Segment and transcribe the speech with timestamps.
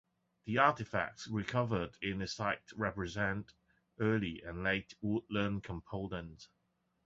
[0.45, 3.53] The artifacts recovered in the site represent
[3.99, 6.47] Early and Late Woodland components.